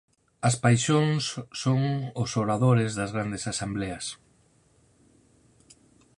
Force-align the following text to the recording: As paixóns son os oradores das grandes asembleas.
As 0.47 0.55
paixóns 0.63 1.23
son 1.63 1.81
os 2.23 2.29
oradores 2.43 2.91
das 2.99 3.13
grandes 3.15 3.43
asembleas. 3.53 4.05